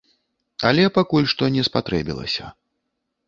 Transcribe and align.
Але 0.69 0.83
пакуль 0.95 1.27
што 1.33 1.49
не 1.57 1.63
спатрэбілася. 1.69 2.51